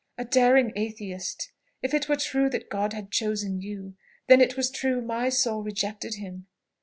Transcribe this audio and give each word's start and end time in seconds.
a 0.17 0.25
daring 0.25 0.73
atheist! 0.75 1.51
If 1.83 1.93
it 1.93 2.09
were 2.09 2.15
true 2.15 2.49
that 2.49 2.71
God 2.71 2.93
had 2.93 3.11
chosen 3.11 3.61
you, 3.61 3.93
then 4.27 4.39
was 4.57 4.71
it 4.71 4.73
true 4.73 4.99
my 4.99 5.29
soul 5.29 5.61
rejected 5.61 6.15
him! 6.15 6.47